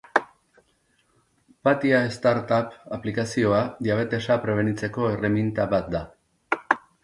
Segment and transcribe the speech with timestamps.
[1.67, 6.05] Patia start app aplikazioa diabetesa prebenitzeko erreminta bat da.